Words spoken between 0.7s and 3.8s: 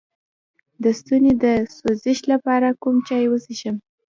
د ستوني د سوزش لپاره کوم چای وڅښم؟